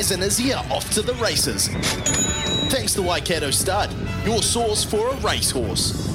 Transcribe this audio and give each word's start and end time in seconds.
Bears 0.00 0.12
and 0.12 0.22
Izzy 0.22 0.54
are 0.54 0.64
off 0.70 0.90
to 0.92 1.02
the 1.02 1.12
races. 1.16 1.68
Thanks 2.72 2.94
to 2.94 3.02
Waikato 3.02 3.50
Stud, 3.50 3.94
your 4.24 4.42
source 4.42 4.82
for 4.82 5.10
a 5.10 5.16
racehorse. 5.16 6.08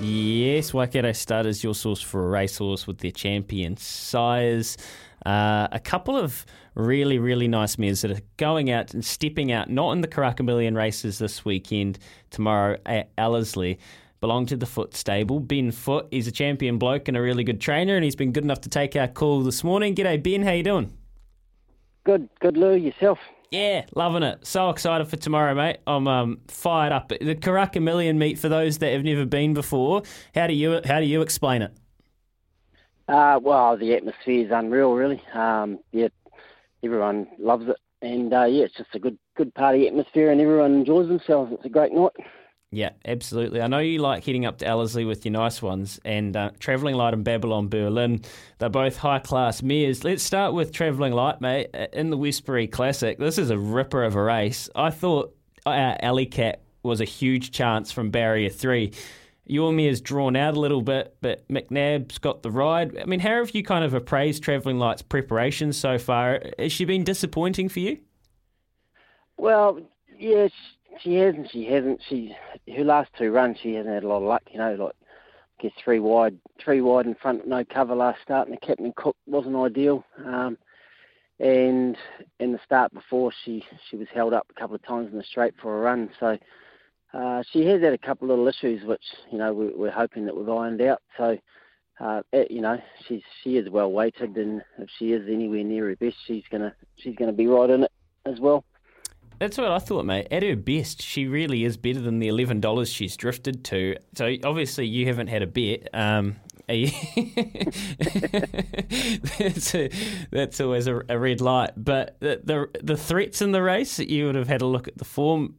Yes, 0.00 0.74
Waikato 0.74 1.12
Stud 1.12 1.46
is 1.46 1.62
your 1.62 1.76
source 1.76 2.00
for 2.00 2.26
a 2.26 2.28
racehorse 2.30 2.88
with 2.88 2.98
their 2.98 3.12
champion 3.12 3.76
sires. 3.76 4.76
Uh, 5.24 5.68
a 5.70 5.78
couple 5.78 6.16
of 6.16 6.44
really, 6.74 7.20
really 7.20 7.46
nice 7.46 7.78
mares 7.78 8.00
that 8.00 8.10
are 8.10 8.22
going 8.38 8.72
out 8.72 8.92
and 8.92 9.04
stepping 9.04 9.52
out, 9.52 9.70
not 9.70 9.92
in 9.92 10.00
the 10.00 10.08
Karaka 10.08 10.74
races 10.74 11.20
this 11.20 11.44
weekend, 11.44 12.00
tomorrow 12.30 12.76
at 12.86 13.10
Ellerslie. 13.16 13.78
Belong 14.20 14.46
to 14.46 14.56
the 14.56 14.66
Foote 14.66 14.96
stable. 14.96 15.38
Ben 15.38 15.70
Foote, 15.70 16.08
is 16.10 16.26
a 16.26 16.32
champion 16.32 16.76
bloke 16.76 17.06
and 17.06 17.16
a 17.16 17.22
really 17.22 17.44
good 17.44 17.60
trainer, 17.60 17.94
and 17.94 18.02
he's 18.02 18.16
been 18.16 18.32
good 18.32 18.42
enough 18.42 18.62
to 18.62 18.68
take 18.68 18.96
our 18.96 19.06
call 19.06 19.44
this 19.44 19.62
morning. 19.62 19.94
G'day, 19.94 20.20
Ben. 20.20 20.42
How 20.42 20.50
you 20.50 20.64
doing? 20.64 20.97
Good, 22.08 22.30
good, 22.40 22.56
Lou. 22.56 22.74
Yourself? 22.74 23.18
Yeah, 23.50 23.84
loving 23.94 24.22
it. 24.22 24.46
So 24.46 24.70
excited 24.70 25.08
for 25.08 25.18
tomorrow, 25.18 25.54
mate. 25.54 25.76
I'm 25.86 26.08
um, 26.08 26.40
fired 26.48 26.90
up. 26.90 27.10
The 27.10 27.34
Karaka 27.34 27.82
Million 27.82 28.18
meet 28.18 28.38
for 28.38 28.48
those 28.48 28.78
that 28.78 28.94
have 28.94 29.04
never 29.04 29.26
been 29.26 29.52
before. 29.52 30.04
How 30.34 30.46
do 30.46 30.54
you 30.54 30.80
how 30.86 31.00
do 31.00 31.04
you 31.04 31.20
explain 31.20 31.60
it? 31.60 31.76
Uh, 33.08 33.38
well, 33.42 33.76
the 33.76 33.92
atmosphere 33.92 34.46
is 34.46 34.50
unreal, 34.50 34.94
really. 34.94 35.22
Um, 35.34 35.80
yeah, 35.92 36.08
everyone 36.82 37.26
loves 37.38 37.68
it, 37.68 37.76
and 38.00 38.32
uh, 38.32 38.44
yeah, 38.44 38.64
it's 38.64 38.78
just 38.78 38.94
a 38.94 38.98
good 38.98 39.18
good 39.36 39.54
party 39.54 39.86
atmosphere, 39.86 40.30
and 40.30 40.40
everyone 40.40 40.76
enjoys 40.76 41.08
themselves. 41.08 41.52
It's 41.52 41.66
a 41.66 41.68
great 41.68 41.92
night. 41.92 42.12
Yeah, 42.70 42.90
absolutely. 43.06 43.62
I 43.62 43.66
know 43.66 43.78
you 43.78 43.98
like 44.00 44.24
heading 44.24 44.44
up 44.44 44.58
to 44.58 44.66
Ellerslie 44.66 45.06
with 45.06 45.24
your 45.24 45.32
nice 45.32 45.62
ones 45.62 45.98
and 46.04 46.36
uh, 46.36 46.50
Travelling 46.58 46.96
Light 46.96 47.14
and 47.14 47.24
Babylon 47.24 47.68
Berlin. 47.68 48.20
They're 48.58 48.68
both 48.68 48.98
high 48.98 49.20
class 49.20 49.62
mares. 49.62 50.04
Let's 50.04 50.22
start 50.22 50.52
with 50.52 50.70
Travelling 50.70 51.14
Light, 51.14 51.40
mate. 51.40 51.74
In 51.94 52.10
the 52.10 52.18
Westbury 52.18 52.66
Classic, 52.66 53.18
this 53.18 53.38
is 53.38 53.48
a 53.48 53.56
ripper 53.56 54.04
of 54.04 54.16
a 54.16 54.22
race. 54.22 54.68
I 54.76 54.90
thought 54.90 55.34
uh, 55.64 55.96
Alley 56.00 56.26
Cat 56.26 56.60
was 56.82 57.00
a 57.00 57.06
huge 57.06 57.52
chance 57.52 57.90
from 57.90 58.10
barrier 58.10 58.50
three. 58.50 58.92
Your 59.46 59.72
mare's 59.72 60.02
drawn 60.02 60.36
out 60.36 60.54
a 60.54 60.60
little 60.60 60.82
bit, 60.82 61.16
but 61.22 61.48
McNabb's 61.48 62.18
got 62.18 62.42
the 62.42 62.50
ride. 62.50 62.98
I 62.98 63.06
mean, 63.06 63.20
how 63.20 63.38
have 63.38 63.52
you 63.52 63.62
kind 63.62 63.82
of 63.82 63.94
appraised 63.94 64.42
Travelling 64.42 64.78
Light's 64.78 65.00
preparation 65.00 65.72
so 65.72 65.96
far? 65.96 66.42
Has 66.58 66.70
she 66.70 66.84
been 66.84 67.02
disappointing 67.02 67.70
for 67.70 67.80
you? 67.80 67.98
Well, 69.38 69.80
yes, 70.18 70.50
she 71.02 71.14
hasn't. 71.14 71.50
She 71.50 71.66
hasn't. 71.66 72.00
She 72.08 72.34
her 72.76 72.84
last 72.84 73.10
two 73.18 73.30
runs, 73.30 73.58
she 73.62 73.74
hasn't 73.74 73.94
had 73.94 74.04
a 74.04 74.08
lot 74.08 74.18
of 74.18 74.24
luck. 74.24 74.42
You 74.50 74.58
know, 74.58 74.74
like 74.74 74.94
I 75.58 75.62
guess 75.62 75.72
three 75.82 76.00
wide, 76.00 76.38
three 76.62 76.80
wide 76.80 77.06
in 77.06 77.14
front, 77.14 77.46
no 77.46 77.64
cover 77.64 77.94
last 77.94 78.20
start, 78.22 78.48
and 78.48 78.56
the 78.56 78.66
captain 78.66 78.92
Cook 78.96 79.16
wasn't 79.26 79.56
ideal. 79.56 80.04
Um, 80.24 80.58
and 81.40 81.96
in 82.40 82.52
the 82.52 82.60
start 82.64 82.92
before, 82.92 83.32
she 83.44 83.64
she 83.90 83.96
was 83.96 84.08
held 84.14 84.32
up 84.32 84.46
a 84.50 84.60
couple 84.60 84.76
of 84.76 84.82
times 84.84 85.10
in 85.12 85.18
the 85.18 85.24
straight 85.24 85.54
for 85.60 85.78
a 85.78 85.80
run. 85.80 86.10
So 86.18 86.38
uh, 87.14 87.42
she 87.52 87.64
has 87.66 87.80
had 87.80 87.92
a 87.92 87.98
couple 87.98 88.30
of 88.30 88.38
little 88.38 88.48
issues, 88.48 88.84
which 88.84 89.04
you 89.30 89.38
know 89.38 89.52
we, 89.52 89.68
we're 89.68 89.90
hoping 89.90 90.26
that 90.26 90.36
we've 90.36 90.48
ironed 90.48 90.82
out. 90.82 91.02
So. 91.16 91.38
Uh, 92.00 92.22
it, 92.32 92.48
you 92.48 92.60
know, 92.60 92.80
she's 93.08 93.22
she 93.42 93.56
is 93.56 93.68
well 93.68 93.90
weighted, 93.90 94.36
and 94.36 94.62
if 94.78 94.88
she 95.00 95.10
is 95.10 95.28
anywhere 95.28 95.64
near 95.64 95.88
her 95.88 95.96
best, 95.96 96.14
she's 96.28 96.44
gonna 96.48 96.72
she's 96.94 97.16
gonna 97.16 97.32
be 97.32 97.48
right 97.48 97.70
in 97.70 97.82
it 97.82 97.90
as 98.24 98.38
well. 98.38 98.64
That's 99.38 99.56
what 99.56 99.70
I 99.70 99.78
thought, 99.78 100.04
mate. 100.04 100.26
At 100.30 100.42
her 100.42 100.56
best, 100.56 101.00
she 101.00 101.26
really 101.26 101.64
is 101.64 101.76
better 101.76 102.00
than 102.00 102.18
the 102.18 102.28
eleven 102.28 102.60
dollars 102.60 102.90
she's 102.90 103.16
drifted 103.16 103.64
to. 103.66 103.96
So 104.14 104.34
obviously, 104.44 104.86
you 104.86 105.06
haven't 105.06 105.28
had 105.28 105.42
a 105.42 105.46
bet. 105.46 105.88
Um, 105.94 106.36
that's, 109.38 109.74
a, 109.74 109.88
that's 110.30 110.60
always 110.60 110.86
a, 110.86 111.00
a, 111.08 111.18
red 111.18 111.40
light. 111.40 111.70
But 111.78 112.20
the, 112.20 112.42
the, 112.44 112.68
the 112.82 112.96
threats 112.96 113.40
in 113.40 113.52
the 113.52 113.62
race, 113.62 113.98
you 113.98 114.26
would 114.26 114.34
have 114.34 114.48
had 114.48 114.60
a 114.60 114.66
look 114.66 114.86
at 114.86 114.98
the 114.98 115.06
form. 115.06 115.54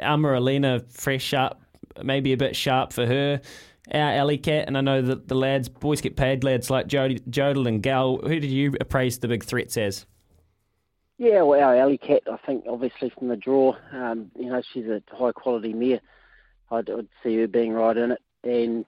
Amaralina, 0.00 0.90
fresh 0.90 1.34
up, 1.34 1.60
maybe 2.02 2.32
a 2.32 2.38
bit 2.38 2.56
sharp 2.56 2.94
for 2.94 3.04
her. 3.04 3.42
Our 3.92 4.10
Alley 4.12 4.38
Cat, 4.38 4.68
and 4.68 4.78
I 4.78 4.80
know 4.80 5.02
that 5.02 5.28
the 5.28 5.34
lads, 5.34 5.68
boys 5.68 6.00
get 6.00 6.16
paid, 6.16 6.44
lads 6.44 6.70
like 6.70 6.86
Jodel 6.88 7.68
and 7.68 7.82
Gal. 7.82 8.16
Who 8.18 8.40
did 8.40 8.50
you 8.50 8.74
appraise 8.80 9.18
the 9.18 9.28
big 9.28 9.44
threats 9.44 9.76
as? 9.76 10.06
Yeah, 11.18 11.42
well, 11.42 11.60
our 11.60 11.76
Alley 11.76 11.98
Cat, 11.98 12.22
I 12.30 12.36
think, 12.46 12.64
obviously 12.68 13.10
from 13.10 13.28
the 13.28 13.36
draw, 13.36 13.76
um, 13.92 14.30
you 14.38 14.48
know, 14.48 14.62
she's 14.72 14.86
a 14.86 15.02
high 15.10 15.32
quality 15.32 15.74
mare. 15.74 16.00
I'd, 16.70 16.88
I'd, 16.88 17.08
see 17.22 17.36
her 17.38 17.48
being 17.48 17.72
right 17.72 17.96
in 17.96 18.12
it, 18.12 18.22
and 18.44 18.84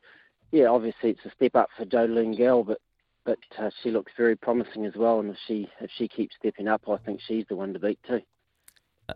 yeah, 0.53 0.67
obviously 0.67 1.11
it's 1.11 1.25
a 1.25 1.31
step 1.31 1.57
up 1.57 1.71
for 1.77 1.85
Jodie 1.85 2.37
Gell, 2.37 2.63
but 2.63 2.79
but 3.25 3.39
uh, 3.59 3.71
she 3.83 3.91
looks 3.91 4.13
very 4.17 4.37
promising 4.37 4.87
as 4.87 4.95
well. 4.95 5.21
And 5.21 5.31
if 5.31 5.37
she 5.47 5.69
if 5.81 5.91
she 5.97 6.09
keeps 6.09 6.37
stepping 6.37 6.69
up, 6.69 6.83
I 6.89 6.97
think 6.99 7.21
she's 7.27 7.45
the 7.49 7.57
one 7.57 7.73
to 7.73 7.79
beat 7.79 7.99
too. 8.07 8.21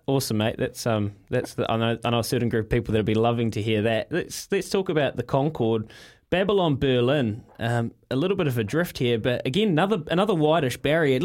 Awesome, 0.07 0.39
mate. 0.39 0.57
That's 0.59 0.87
um, 0.87 1.13
that's 1.31 1.55
the, 1.55 1.71
I 1.71 1.77
know 1.77 1.99
I 2.05 2.11
know 2.11 2.19
a 2.19 2.25
certain 2.25 2.49
group 2.49 2.67
of 2.67 2.71
people 2.71 2.93
that'll 2.93 3.05
be 3.05 3.15
loving 3.15 3.51
to 3.53 3.63
hear 3.63 3.83
that. 3.83 4.11
Let's 4.11 4.49
let's 4.51 4.71
talk 4.71 4.89
about 4.89 5.17
the 5.17 5.23
Concord. 5.23 5.91
Babylon 6.35 6.75
Berlin, 6.75 7.45
um, 7.61 7.93
a 8.11 8.17
little 8.17 8.37
bit 8.37 8.49
of 8.49 8.59
a 8.59 8.65
drift 8.65 8.99
here, 8.99 9.21
but 9.21 9.47
again, 9.47 9.69
another 9.69 10.03
another 10.11 10.35
whitish 10.35 10.77
barrier. 10.77 11.21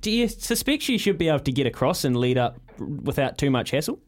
Do 0.00 0.10
you 0.10 0.26
suspect 0.26 0.82
she 0.82 0.96
should 0.96 1.18
be 1.18 1.28
able 1.28 1.40
to 1.40 1.52
get 1.52 1.66
across 1.66 2.02
and 2.02 2.16
lead 2.16 2.38
up 2.38 2.56
without 2.78 3.36
too 3.36 3.50
much 3.50 3.72
hassle? 3.72 4.00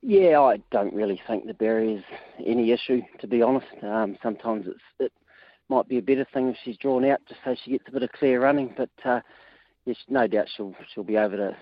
Yeah, 0.00 0.40
I 0.40 0.62
don't 0.70 0.94
really 0.94 1.20
think 1.26 1.46
the 1.46 1.52
barrier's 1.52 2.02
any 2.42 2.72
issue, 2.72 3.02
to 3.18 3.26
be 3.26 3.42
honest. 3.42 3.66
Um, 3.82 4.16
sometimes 4.22 4.66
it's, 4.66 4.80
it 4.98 5.12
might 5.68 5.86
be 5.88 5.98
a 5.98 6.02
better 6.02 6.26
thing 6.32 6.48
if 6.48 6.56
she's 6.64 6.78
drawn 6.78 7.04
out, 7.04 7.20
just 7.28 7.42
so 7.44 7.54
she 7.62 7.72
gets 7.72 7.84
a 7.86 7.92
bit 7.92 8.02
of 8.02 8.12
clear 8.12 8.40
running. 8.40 8.72
But 8.74 8.88
uh, 9.04 9.20
yes, 9.84 9.98
no 10.08 10.26
doubt 10.26 10.48
she'll 10.56 10.74
she'll 10.94 11.04
be 11.04 11.16
able 11.16 11.36
to 11.36 11.56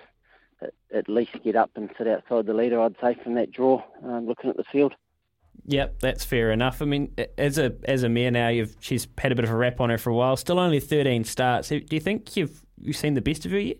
at, 0.63 0.75
at 0.95 1.09
least 1.09 1.33
get 1.43 1.57
up 1.57 1.73
and 1.75 1.91
sit 1.99 2.07
outside 2.07 2.47
the 2.47 2.55
leader. 2.55 2.81
I'd 2.81 2.95
say 3.01 3.17
from 3.25 3.35
that 3.35 3.51
draw, 3.51 3.83
um, 4.05 4.29
looking 4.29 4.51
at 4.51 4.57
the 4.57 4.63
field. 4.71 4.95
Yep, 5.67 6.01
that's 6.01 6.25
fair 6.25 6.51
enough. 6.51 6.81
I 6.81 6.87
mean, 6.87 7.15
as 7.37 7.59
a 7.59 7.75
as 7.85 8.03
a 8.03 8.09
mare 8.09 8.31
now, 8.31 8.49
you've 8.49 8.77
she's 8.81 9.07
had 9.19 9.33
a 9.33 9.35
bit 9.35 9.45
of 9.45 9.51
a 9.51 9.57
rap 9.57 9.81
on 9.81 9.91
her 9.91 9.99
for 9.99 10.11
a 10.11 10.15
while. 10.15 10.37
Still 10.37 10.59
only 10.59 10.81
thirteen 10.81 11.25
starts. 11.25 11.69
Do 11.69 11.83
you 11.91 12.01
think 12.01 12.37
you've 12.37 12.65
you've 12.81 12.97
seen 12.97 13.15
the 13.15 13.21
best 13.21 13.45
of 13.45 13.53
her 13.53 13.59
yet? 13.59 13.77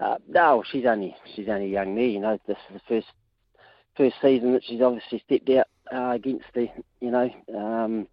Uh, 0.00 0.16
no, 0.28 0.64
she's 0.70 0.84
only 0.86 1.16
she's 1.34 1.48
only 1.48 1.68
young 1.68 1.94
mare. 1.94 2.06
You 2.06 2.20
know, 2.20 2.38
this 2.46 2.56
is 2.68 2.74
the 2.74 2.80
first 2.88 3.06
first 3.96 4.16
season 4.20 4.52
that 4.52 4.64
she's 4.64 4.80
obviously 4.80 5.22
stepped 5.24 5.48
out 5.50 5.66
uh, 5.92 6.10
against 6.10 6.46
the 6.54 6.68
you 7.00 7.10
know 7.10 7.30
um, 7.56 8.08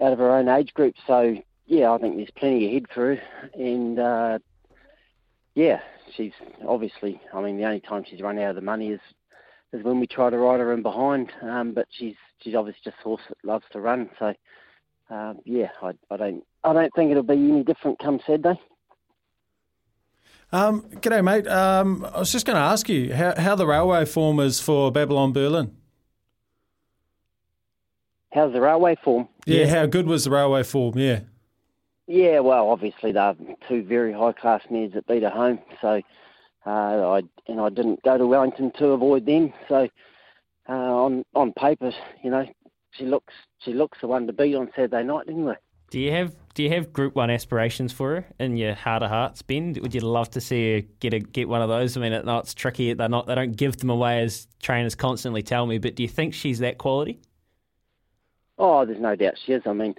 out 0.00 0.12
of 0.12 0.18
her 0.18 0.30
own 0.30 0.48
age 0.48 0.72
group. 0.72 0.94
So 1.06 1.36
yeah, 1.66 1.92
I 1.92 1.98
think 1.98 2.16
there's 2.16 2.30
plenty 2.30 2.66
ahead 2.66 2.86
for 2.92 3.14
her, 3.16 3.22
and 3.54 3.98
uh, 3.98 4.38
yeah, 5.54 5.80
she's 6.16 6.32
obviously. 6.66 7.20
I 7.34 7.42
mean, 7.42 7.58
the 7.58 7.64
only 7.64 7.80
time 7.80 8.04
she's 8.08 8.22
run 8.22 8.38
out 8.38 8.50
of 8.50 8.56
the 8.56 8.62
money 8.62 8.88
is 8.92 9.00
is 9.72 9.84
when 9.84 10.00
we 10.00 10.06
try 10.06 10.30
to 10.30 10.38
ride 10.38 10.60
her 10.60 10.72
in 10.72 10.82
behind. 10.82 11.30
Um, 11.42 11.72
but 11.72 11.86
she's 11.90 12.16
she's 12.40 12.54
obviously 12.54 12.80
just 12.84 12.96
a 13.00 13.04
horse 13.04 13.22
that 13.28 13.38
loves 13.44 13.64
to 13.72 13.80
run. 13.80 14.10
So 14.18 14.34
um, 15.10 15.38
yeah, 15.44 15.70
I, 15.82 15.92
I 16.10 16.16
don't 16.16 16.44
I 16.64 16.72
don't 16.72 16.92
think 16.94 17.10
it'll 17.10 17.22
be 17.22 17.34
any 17.34 17.64
different 17.64 17.98
come 17.98 18.20
Saturday. 18.26 18.60
Um, 20.50 20.82
g'day, 20.82 21.22
mate. 21.22 21.46
Um, 21.46 22.06
I 22.14 22.20
was 22.20 22.32
just 22.32 22.46
going 22.46 22.56
to 22.56 22.62
ask 22.62 22.88
you 22.88 23.14
how, 23.14 23.34
how 23.36 23.54
the 23.54 23.66
railway 23.66 24.06
form 24.06 24.40
is 24.40 24.60
for 24.60 24.90
Babylon 24.90 25.32
Berlin. 25.32 25.76
How's 28.32 28.52
the 28.52 28.60
railway 28.60 28.96
form? 29.02 29.28
Yeah, 29.44 29.66
how 29.66 29.86
good 29.86 30.06
was 30.06 30.24
the 30.24 30.30
railway 30.30 30.62
form? 30.62 30.98
Yeah. 30.98 31.20
Yeah, 32.06 32.40
well, 32.40 32.70
obviously 32.70 33.12
they're 33.12 33.36
two 33.68 33.82
very 33.82 34.12
high 34.12 34.32
class 34.32 34.62
mares 34.70 34.92
that 34.94 35.06
beat 35.06 35.22
her 35.22 35.30
home. 35.30 35.58
So, 35.82 36.00
I 36.70 37.22
and 37.46 37.60
I 37.60 37.68
didn't 37.70 38.02
go 38.02 38.18
to 38.18 38.26
Wellington 38.26 38.72
to 38.78 38.88
avoid 38.88 39.26
them. 39.26 39.52
So, 39.68 39.88
uh, 40.68 40.72
on 40.72 41.24
on 41.34 41.52
paper, 41.52 41.92
you 42.22 42.30
know, 42.30 42.46
she 42.92 43.04
looks 43.04 43.34
she 43.58 43.72
looks 43.72 43.98
the 44.00 44.08
one 44.08 44.26
to 44.26 44.32
beat 44.32 44.54
on 44.54 44.70
Saturday 44.74 45.04
night 45.04 45.26
anyway. 45.28 45.56
Do 45.90 45.98
you 45.98 46.12
have 46.12 46.36
Do 46.54 46.62
you 46.62 46.70
have 46.70 46.92
Group 46.92 47.14
One 47.14 47.30
aspirations 47.30 47.92
for 47.92 48.16
her 48.16 48.26
in 48.38 48.56
your 48.56 48.74
heart 48.74 49.02
of 49.02 49.08
hearts, 49.08 49.40
Ben? 49.40 49.74
Would 49.80 49.94
you 49.94 50.00
love 50.00 50.30
to 50.30 50.40
see 50.40 50.74
her 50.74 50.80
get 51.00 51.14
a 51.14 51.20
get 51.20 51.48
one 51.48 51.62
of 51.62 51.68
those? 51.68 51.96
I 51.96 52.00
mean, 52.00 52.12
it, 52.12 52.26
no, 52.26 52.38
it's 52.38 52.52
tricky. 52.52 52.92
They're 52.92 53.08
not. 53.08 53.26
They 53.26 53.34
don't 53.34 53.56
give 53.56 53.78
them 53.78 53.88
away 53.88 54.20
as 54.20 54.46
trainers 54.62 54.94
constantly 54.94 55.42
tell 55.42 55.66
me. 55.66 55.78
But 55.78 55.94
do 55.94 56.02
you 56.02 56.08
think 56.08 56.34
she's 56.34 56.58
that 56.58 56.76
quality? 56.76 57.20
Oh, 58.58 58.84
there's 58.84 59.00
no 59.00 59.16
doubt 59.16 59.34
she 59.44 59.52
is. 59.52 59.62
I 59.64 59.72
mean, 59.72 59.94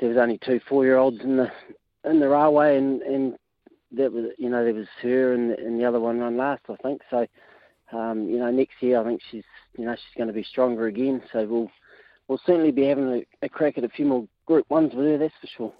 there 0.00 0.08
was 0.08 0.18
only 0.18 0.38
two 0.38 0.60
four-year-olds 0.66 1.20
in 1.20 1.36
the 1.36 1.52
in 2.04 2.20
the 2.20 2.28
railway, 2.28 2.78
and 2.78 3.02
and 3.02 3.36
that 3.92 4.12
was 4.12 4.32
you 4.38 4.48
know 4.48 4.64
there 4.64 4.74
was 4.74 4.88
her 5.02 5.32
and 5.32 5.52
and 5.52 5.80
the 5.80 5.84
other 5.84 6.00
one 6.00 6.18
run 6.18 6.36
last, 6.36 6.62
I 6.68 6.76
think. 6.76 7.02
So, 7.10 7.26
um, 7.92 8.28
you 8.28 8.38
know, 8.38 8.50
next 8.50 8.74
year 8.80 9.00
I 9.00 9.04
think 9.04 9.20
she's 9.30 9.44
you 9.78 9.84
know 9.84 9.94
she's 9.94 10.16
going 10.16 10.28
to 10.28 10.34
be 10.34 10.44
stronger 10.44 10.86
again. 10.86 11.22
So 11.32 11.44
we'll 11.46 11.70
we'll 12.28 12.40
certainly 12.44 12.72
be 12.72 12.84
having 12.84 13.08
a, 13.08 13.46
a 13.46 13.48
crack 13.48 13.78
at 13.78 13.84
a 13.84 13.88
few 13.88 14.06
more 14.06 14.28
Group 14.46 14.68
Ones 14.70 14.94
with 14.94 15.06
her. 15.06 15.18
That's 15.18 15.34
for 15.40 15.46
sure. 15.46 15.72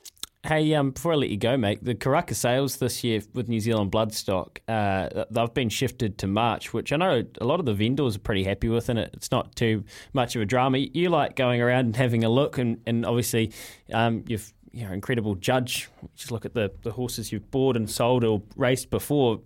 Hey, 0.46 0.74
um, 0.74 0.92
before 0.92 1.14
I 1.14 1.16
let 1.16 1.30
you 1.30 1.36
go, 1.36 1.56
mate, 1.56 1.82
the 1.82 1.96
Karaka 1.96 2.32
sales 2.32 2.76
this 2.76 3.02
year 3.02 3.20
with 3.34 3.48
New 3.48 3.58
Zealand 3.58 3.90
Bloodstock, 3.90 4.58
uh, 4.68 5.24
they've 5.28 5.54
been 5.54 5.68
shifted 5.68 6.18
to 6.18 6.28
March, 6.28 6.72
which 6.72 6.92
I 6.92 6.96
know 6.96 7.24
a 7.40 7.44
lot 7.44 7.58
of 7.58 7.66
the 7.66 7.74
vendors 7.74 8.14
are 8.14 8.20
pretty 8.20 8.44
happy 8.44 8.68
with, 8.68 8.88
and 8.88 8.96
it. 8.96 9.10
it's 9.12 9.32
not 9.32 9.56
too 9.56 9.82
much 10.12 10.36
of 10.36 10.42
a 10.42 10.44
drama. 10.44 10.78
You 10.78 11.08
like 11.08 11.34
going 11.34 11.60
around 11.60 11.86
and 11.86 11.96
having 11.96 12.22
a 12.22 12.28
look, 12.28 12.58
and, 12.58 12.80
and 12.86 13.04
obviously 13.04 13.52
um, 13.92 14.22
you've 14.28 14.52
you 14.76 14.86
know 14.86 14.92
incredible 14.92 15.34
judge. 15.34 15.88
Just 16.14 16.30
look 16.30 16.44
at 16.44 16.54
the, 16.54 16.70
the 16.82 16.92
horses 16.92 17.32
you've 17.32 17.50
bought 17.50 17.76
and 17.76 17.90
sold 17.90 18.24
or 18.24 18.42
raced 18.56 18.90
before. 18.90 19.40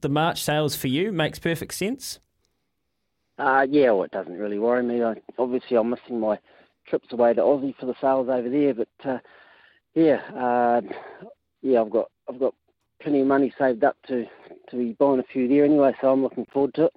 The 0.00 0.08
March 0.08 0.42
sales 0.42 0.74
for 0.74 0.88
you 0.88 1.12
makes 1.12 1.38
perfect 1.38 1.74
sense. 1.74 2.18
Uh, 3.38 3.66
yeah, 3.70 3.90
well, 3.90 4.02
it 4.02 4.10
doesn't 4.10 4.36
really 4.36 4.58
worry 4.58 4.82
me. 4.82 5.02
I, 5.02 5.14
obviously, 5.38 5.76
I'm 5.76 5.90
missing 5.90 6.18
my 6.18 6.38
trips 6.88 7.12
away 7.12 7.34
to 7.34 7.40
Aussie 7.40 7.76
for 7.78 7.86
the 7.86 7.94
sales 8.00 8.28
over 8.28 8.48
there, 8.48 8.74
but. 8.74 8.88
Uh, 9.04 9.18
yeah, 9.98 10.20
uh, 10.36 10.80
yeah, 11.62 11.80
I've 11.80 11.90
got 11.90 12.10
I've 12.28 12.38
got 12.38 12.54
plenty 13.02 13.20
of 13.20 13.26
money 13.26 13.52
saved 13.58 13.84
up 13.84 13.96
to 14.06 14.26
to 14.70 14.76
be 14.76 14.92
buying 14.92 15.18
a 15.18 15.24
few 15.24 15.48
there 15.48 15.64
anyway, 15.64 15.92
so 16.00 16.12
I'm 16.12 16.22
looking 16.22 16.46
forward 16.52 16.74
to 16.74 16.84
it. 16.84 16.92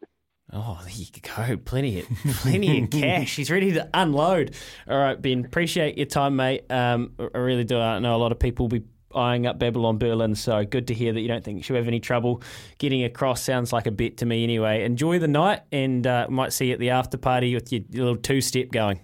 Oh, 0.53 0.79
there 0.83 0.93
you 0.93 1.05
go. 1.21 1.57
Plenty 1.63 2.01
of 2.01 2.07
plenty 2.41 2.83
of 2.83 2.89
cash. 2.91 3.37
He's 3.37 3.49
ready 3.49 3.71
to 3.73 3.89
unload. 3.93 4.53
All 4.87 4.97
right, 4.97 5.21
Ben. 5.21 5.45
Appreciate 5.45 5.97
your 5.97 6.07
time, 6.07 6.35
mate. 6.35 6.65
Um, 6.69 7.13
I 7.19 7.37
really 7.37 7.63
do. 7.63 7.79
I 7.79 7.99
know 7.99 8.15
a 8.15 8.17
lot 8.17 8.33
of 8.33 8.39
people 8.39 8.65
will 8.65 8.79
be 8.79 8.85
eyeing 9.15 9.45
up 9.45 9.59
Babylon 9.59 9.97
Berlin, 9.97 10.35
so 10.35 10.65
good 10.65 10.87
to 10.87 10.93
hear 10.93 11.13
that 11.13 11.21
you 11.21 11.27
don't 11.27 11.43
think 11.43 11.63
she'll 11.63 11.77
have 11.77 11.87
any 11.87 11.99
trouble 12.01 12.41
getting 12.79 13.03
across. 13.03 13.41
Sounds 13.41 13.71
like 13.71 13.87
a 13.87 13.91
bet 13.91 14.17
to 14.17 14.25
me 14.25 14.43
anyway. 14.43 14.83
Enjoy 14.83 15.19
the 15.19 15.27
night, 15.27 15.61
and 15.71 16.05
uh, 16.05 16.27
might 16.29 16.51
see 16.51 16.67
you 16.67 16.73
at 16.73 16.79
the 16.79 16.89
after 16.89 17.17
party 17.17 17.53
with 17.53 17.71
your, 17.71 17.81
your 17.89 18.05
little 18.05 18.21
two 18.21 18.41
step 18.41 18.71
going. 18.71 18.99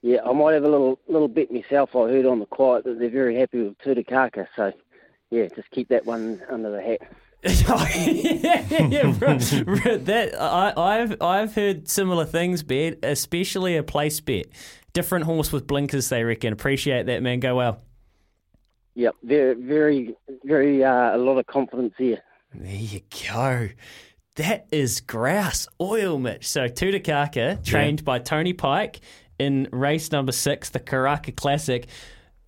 Yeah, 0.00 0.20
I 0.24 0.32
might 0.32 0.54
have 0.54 0.64
a 0.64 0.68
little 0.68 0.98
little 1.08 1.28
bit 1.28 1.52
myself. 1.52 1.94
I 1.94 2.08
heard 2.08 2.24
on 2.24 2.38
the 2.38 2.46
quiet 2.46 2.84
that 2.84 2.98
they're 2.98 3.10
very 3.10 3.36
happy 3.36 3.64
with 3.64 3.78
Tutakaka, 3.78 4.46
so 4.56 4.72
yeah, 5.30 5.46
just 5.54 5.70
keep 5.72 5.88
that 5.88 6.06
one 6.06 6.40
under 6.50 6.70
the 6.70 6.80
hat. 6.80 7.00
yeah, 7.44 8.66
yeah, 8.88 9.12
that 9.12 10.30
I, 10.40 10.72
I've 10.76 11.22
I've 11.22 11.54
heard 11.54 11.88
similar 11.88 12.24
things, 12.24 12.64
bet, 12.64 12.98
especially 13.04 13.76
a 13.76 13.84
place 13.84 14.20
bet. 14.20 14.46
Different 14.92 15.24
horse 15.24 15.52
with 15.52 15.66
blinkers, 15.66 16.08
they 16.08 16.24
reckon. 16.24 16.52
Appreciate 16.52 17.06
that, 17.06 17.22
man. 17.22 17.38
Go 17.38 17.54
well. 17.54 17.80
Yep, 18.96 19.14
very, 19.22 19.54
very, 19.54 20.16
very. 20.44 20.82
Uh, 20.82 21.16
a 21.16 21.18
lot 21.18 21.38
of 21.38 21.46
confidence 21.46 21.94
here. 21.96 22.20
There 22.52 22.74
you 22.74 23.00
go. 23.32 23.68
That 24.34 24.66
is 24.72 25.00
grouse 25.00 25.68
oil, 25.80 26.18
Mitch. 26.18 26.48
So 26.48 26.68
Tutakaka, 26.68 27.64
trained 27.64 28.00
yeah. 28.00 28.04
by 28.04 28.18
Tony 28.18 28.52
Pike 28.52 29.00
in 29.38 29.68
race 29.70 30.10
number 30.10 30.32
six, 30.32 30.70
the 30.70 30.80
Karaka 30.80 31.36
Classic. 31.36 31.86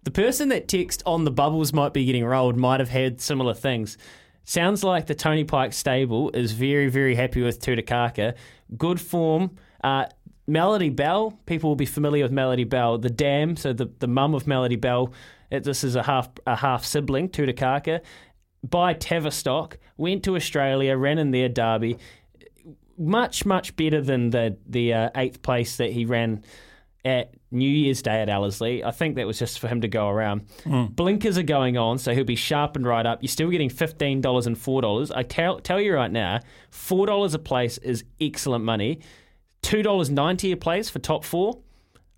The 0.03 0.11
person 0.11 0.49
that 0.49 0.67
texted 0.67 1.03
on 1.07 1.25
the 1.25 1.31
bubbles 1.31 1.73
might 1.73 1.93
be 1.93 2.05
getting 2.05 2.25
rolled 2.25 2.57
might 2.57 2.81
have 2.81 2.89
had 2.89 3.21
similar 3.21 3.55
things. 3.55 3.99
Sounds 4.45 4.83
like 4.83 5.07
the 5.07 5.15
Tony 5.15 5.45
Pike 5.45 5.73
stable 5.73 6.31
is 6.31 6.53
very, 6.53 6.89
very 6.89 7.15
happy 7.15 7.43
with 7.43 7.61
Tutakaka. 7.61 8.35
Good 8.77 9.01
form. 9.01 9.57
Uh, 9.83 10.07
Melody 10.47 10.89
Bell, 10.89 11.39
people 11.47 11.71
will 11.71 11.77
be 11.77 11.87
familiar 11.87 12.25
with 12.25 12.33
Melody 12.33 12.65
Bell. 12.65 12.99
The 12.99 13.11
dam, 13.11 13.57
so 13.57 13.73
the, 13.73 13.91
the 14.01 14.09
mum 14.09 14.35
of 14.35 14.47
Melody 14.47 14.77
Bell, 14.77 15.13
it, 15.51 15.63
this 15.63 15.85
is 15.85 15.95
a 15.95 16.03
half 16.03 16.29
a 16.47 16.57
half 16.57 16.85
sibling, 16.85 17.29
Tutakaka. 17.29 18.01
By 18.69 18.95
Tavistock, 18.95 19.79
went 19.97 20.25
to 20.25 20.37
Australia, 20.37 20.97
ran 20.97 21.19
in 21.19 21.31
their 21.31 21.49
derby. 21.49 21.99
Much, 22.99 23.47
much 23.47 23.77
better 23.77 24.01
than 24.01 24.31
the 24.31 24.57
the 24.67 24.93
uh, 24.93 25.11
eighth 25.15 25.43
place 25.43 25.77
that 25.77 25.93
he 25.93 26.05
ran 26.05 26.45
at 27.05 27.33
New 27.51 27.69
Year's 27.69 28.03
Day 28.03 28.23
at 28.23 28.29
Ellerslie. 28.29 28.85
I 28.85 28.91
think 28.91 29.17
that 29.17 29.27
was 29.27 29.39
just 29.39 29.59
for 29.59 29.69
him 29.69 29.81
to 29.81 29.89
go 29.89 30.09
around. 30.09 30.47
Mm. 30.65 30.95
Blinkers 30.95 31.37
are 31.37 31.43
going 31.43 31.77
on, 31.77 31.99
so 31.99 32.15
he'll 32.15 32.25
be 32.25 32.37
sharpened 32.37 32.87
right 32.87 33.05
up. 33.05 33.23
You're 33.23 33.29
still 33.29 33.51
getting 33.51 33.71
$15 33.71 34.47
and 34.47 34.57
$4. 34.57 35.13
I 35.15 35.23
tell, 35.23 35.59
tell 35.61 35.81
you 35.81 35.95
right 35.95 36.11
now, 36.11 36.41
$4 36.73 37.35
a 37.35 37.39
place 37.39 37.79
is 37.79 38.05
excellent 38.21 38.65
money. 38.65 39.01
$2.90 39.63 40.53
a 40.53 40.57
place 40.57 40.89
for 40.89 40.99
top 40.99 41.25
four. 41.25 41.61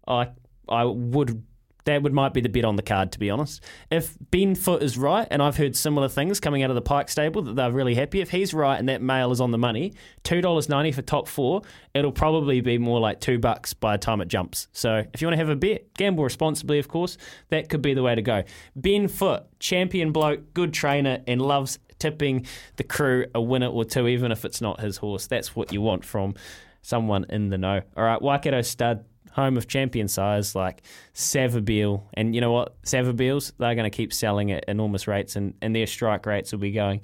I 0.06 0.28
I 0.68 0.84
would 0.84 1.44
that 1.84 2.02
would 2.02 2.12
might 2.12 2.32
be 2.32 2.40
the 2.40 2.48
bet 2.48 2.64
on 2.64 2.76
the 2.76 2.82
card, 2.82 3.12
to 3.12 3.18
be 3.18 3.30
honest. 3.30 3.62
If 3.90 4.16
Ben 4.30 4.54
Foote 4.54 4.82
is 4.82 4.96
right, 4.96 5.26
and 5.30 5.42
I've 5.42 5.56
heard 5.56 5.76
similar 5.76 6.08
things 6.08 6.40
coming 6.40 6.62
out 6.62 6.70
of 6.70 6.76
the 6.76 6.82
Pike 6.82 7.08
stable 7.08 7.42
that 7.42 7.56
they're 7.56 7.72
really 7.72 7.94
happy. 7.94 8.20
If 8.20 8.30
he's 8.30 8.54
right 8.54 8.78
and 8.78 8.88
that 8.88 9.02
mail 9.02 9.32
is 9.32 9.40
on 9.40 9.50
the 9.50 9.58
money, 9.58 9.92
two 10.22 10.40
dollars 10.40 10.68
ninety 10.68 10.92
for 10.92 11.02
top 11.02 11.28
four, 11.28 11.62
it'll 11.94 12.12
probably 12.12 12.60
be 12.60 12.78
more 12.78 13.00
like 13.00 13.20
two 13.20 13.38
bucks 13.38 13.74
by 13.74 13.96
the 13.96 14.00
time 14.00 14.20
it 14.20 14.28
jumps. 14.28 14.68
So 14.72 15.04
if 15.12 15.20
you 15.20 15.26
want 15.26 15.34
to 15.34 15.38
have 15.38 15.48
a 15.48 15.56
bet, 15.56 15.94
gamble 15.94 16.24
responsibly, 16.24 16.78
of 16.78 16.88
course. 16.88 17.16
That 17.50 17.68
could 17.68 17.82
be 17.82 17.94
the 17.94 18.02
way 18.02 18.14
to 18.14 18.22
go. 18.22 18.44
Ben 18.76 19.08
Foote, 19.08 19.42
champion 19.58 20.12
bloke, 20.12 20.54
good 20.54 20.72
trainer, 20.72 21.22
and 21.26 21.40
loves 21.40 21.78
tipping 21.98 22.46
the 22.76 22.84
crew 22.84 23.26
a 23.34 23.40
winner 23.40 23.68
or 23.68 23.84
two, 23.84 24.08
even 24.08 24.32
if 24.32 24.44
it's 24.44 24.60
not 24.60 24.80
his 24.80 24.96
horse. 24.96 25.26
That's 25.26 25.54
what 25.54 25.72
you 25.72 25.80
want 25.80 26.04
from 26.04 26.34
someone 26.82 27.26
in 27.28 27.48
the 27.48 27.58
know. 27.58 27.82
All 27.96 28.04
right, 28.04 28.20
Waikato 28.20 28.62
stud 28.62 29.04
home 29.32 29.56
of 29.56 29.68
champion 29.68 30.08
size 30.08 30.54
like 30.54 30.82
Savabeel. 31.14 32.02
And 32.14 32.34
you 32.34 32.40
know 32.40 32.52
what? 32.52 32.80
Savabeels, 32.82 33.52
they're 33.58 33.74
going 33.74 33.90
to 33.90 33.96
keep 33.96 34.12
selling 34.12 34.52
at 34.52 34.64
enormous 34.68 35.06
rates, 35.06 35.36
and, 35.36 35.54
and 35.60 35.74
their 35.74 35.86
strike 35.86 36.26
rates 36.26 36.52
will 36.52 36.60
be 36.60 36.72
going 36.72 37.00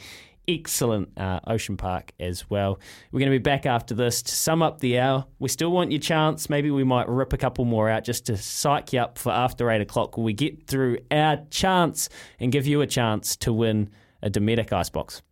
excellent 0.49 1.17
uh, 1.19 1.41
Ocean 1.47 1.77
Park 1.77 2.13
as 2.19 2.49
well. 2.49 2.81
We're 3.13 3.21
going 3.21 3.31
to 3.31 3.39
be 3.39 3.43
back 3.43 3.67
after 3.67 3.95
this 3.95 4.23
to 4.23 4.35
sum 4.35 4.63
up 4.63 4.81
the 4.81 4.99
hour. 4.99 5.27
We 5.39 5.49
still 5.51 5.71
want 5.71 5.93
your 5.93 6.01
chance. 6.01 6.49
Maybe 6.49 6.71
we 6.71 6.85
might 6.85 7.09
rip 7.09 7.33
a 7.33 7.37
couple 7.37 7.67
more 7.67 7.91
out 7.91 8.03
just 8.03 8.27
to 8.27 8.37
psych 8.37 8.95
you 8.95 9.01
up 9.01 9.19
for 9.19 9.31
after 9.31 9.71
8 9.71 9.83
o'clock. 9.83 10.17
We 10.17 10.33
get 10.33 10.67
through 10.67 10.99
our 11.11 11.39
chance 11.51 12.09
and 12.41 12.51
give 12.51 12.67
you 12.67 12.81
a 12.81 12.87
chance 12.87 13.37
to 13.37 13.53
win 13.53 13.91
a 14.23 14.31
Dometic 14.31 14.73
Icebox? 14.73 15.23